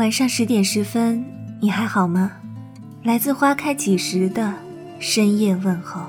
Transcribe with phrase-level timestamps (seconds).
[0.00, 1.22] 晚上十点十分，
[1.60, 2.32] 你还好吗？
[3.02, 4.54] 来自花开几时的
[4.98, 6.00] 深夜问候。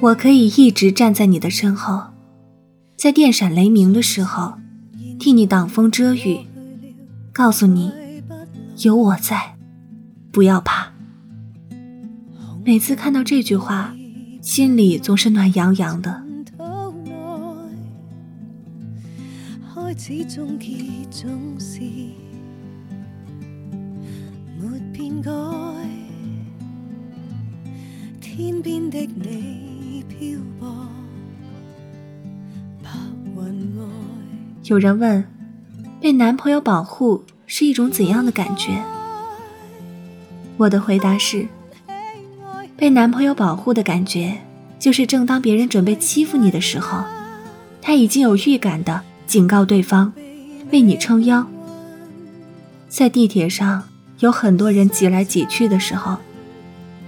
[0.00, 2.08] 我可以一直站在你的身后，
[2.96, 4.54] 在电闪雷鸣的时候，
[5.20, 6.40] 替你挡风遮雨，
[7.32, 7.92] 告诉你
[8.78, 9.54] 有我在，
[10.32, 10.90] 不要怕。
[12.64, 13.94] 每次看到这句话，
[14.40, 16.24] 心里总是暖洋洋的。
[34.64, 35.24] 有人问，
[36.00, 38.82] 被男朋友保护是一种怎样的感觉？
[40.56, 41.46] 我的回答是。
[42.80, 44.38] 被男朋友保护的感觉，
[44.78, 47.04] 就是正当别人准备欺负你的时候，
[47.82, 50.10] 他已经有预感的警告对方，
[50.72, 51.46] 为你撑腰。
[52.88, 53.82] 在地铁上
[54.20, 56.16] 有很多人挤来挤去的时候，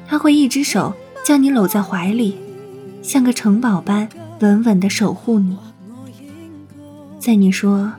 [0.06, 0.92] 他会一只手
[1.24, 2.36] 将你搂在怀里，
[3.02, 4.06] 像个城堡般
[4.40, 5.56] 稳稳地守护你。
[7.18, 7.94] 在你说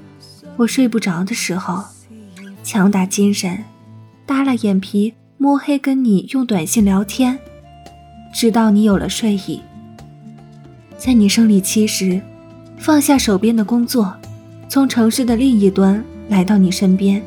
[0.57, 1.83] 我睡不着的时候，
[2.63, 3.63] 强打精神，
[4.27, 7.39] 耷拉眼皮，摸黑跟你用短信聊天。
[8.33, 9.61] 直到你有了睡意，
[10.97, 12.19] 在你生理期时，
[12.77, 14.11] 放下手边的工作，
[14.67, 17.21] 从城市的另一端来到你身边，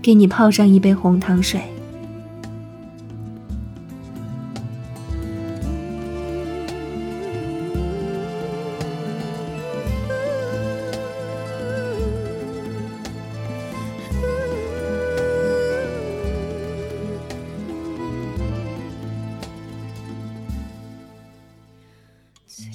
[0.00, 1.60] 给你泡上一杯红糖水。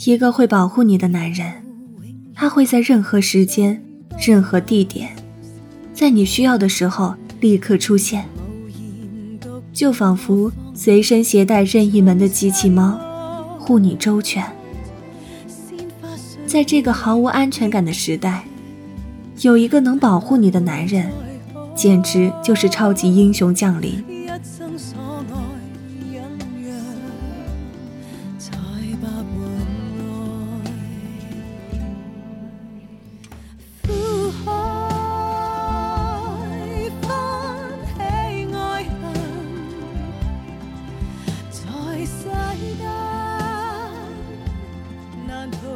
[0.05, 1.63] 一个会保护你的男人，
[2.35, 3.83] 他会在任何时间、
[4.19, 5.15] 任何地点，
[5.93, 8.25] 在你需要的时候立刻出现，
[9.73, 12.99] 就仿佛随身携带任意门的机器猫，
[13.59, 14.43] 护你周全。
[16.45, 18.43] 在这个毫无安全感的时代，
[19.41, 21.09] 有一个能保护你的男人，
[21.75, 24.03] 简直就是超级英雄降临。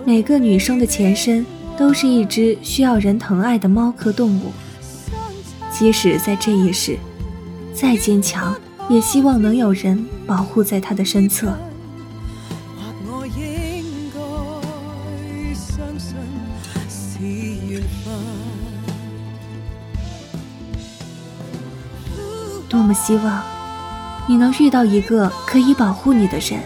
[0.08, 1.44] 每个女生的前身
[1.76, 4.52] 都是一只需要人疼爱的猫科动物，
[5.72, 6.96] 即使在这一世
[7.74, 8.56] 再坚强，
[8.88, 11.58] 也希望能有人保护在她的身侧。
[22.70, 23.42] 多么希望
[24.28, 26.60] 你能遇到一个可以保护你的人，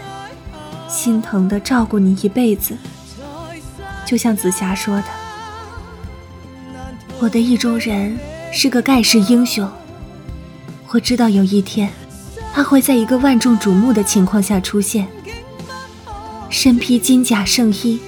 [0.90, 2.76] 心疼的照顾你一辈子。
[4.10, 5.04] 就像紫霞说的
[7.20, 8.18] ：“我的意中人
[8.52, 9.70] 是个盖世英雄。
[10.88, 11.88] 我知道有一天，
[12.52, 15.06] 他会在一个万众瞩目的情况下出现，
[16.48, 18.00] 身披金甲圣衣，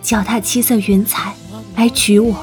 [0.00, 1.34] 脚踏七色云彩，
[1.76, 2.42] 来娶我。”